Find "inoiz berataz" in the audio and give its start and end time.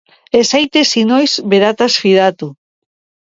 1.01-1.91